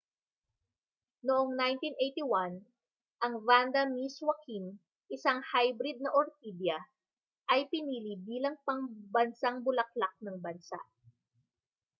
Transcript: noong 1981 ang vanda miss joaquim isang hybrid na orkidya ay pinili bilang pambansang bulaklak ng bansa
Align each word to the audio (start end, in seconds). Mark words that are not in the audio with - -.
noong 1.29 1.47
1981 1.53 3.21
ang 3.25 3.33
vanda 3.47 3.81
miss 3.95 4.15
joaquim 4.21 4.65
isang 5.15 5.39
hybrid 5.51 5.97
na 6.01 6.09
orkidya 6.19 6.77
ay 7.53 7.61
pinili 7.71 8.13
bilang 8.29 8.55
pambansang 8.67 9.57
bulaklak 9.65 10.13
ng 10.25 10.37
bansa 10.45 10.79